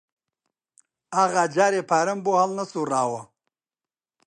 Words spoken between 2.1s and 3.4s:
بۆ هەڵنەسووڕاوە